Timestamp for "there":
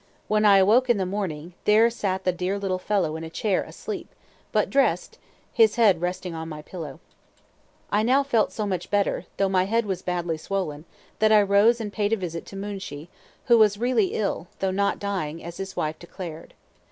1.65-1.91